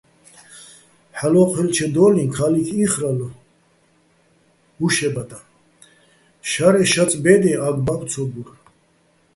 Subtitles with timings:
[1.17, 3.35] ჰ̦ალო̆ ვაჴვაჲლჩედო́ლიჼ ქა́ლიქ იხრალო̆
[4.77, 5.39] მუშებადაჼ,
[6.49, 8.49] შარე შაწ ბე́დე ა́გ-ბა́ბო̆ ცო გურ.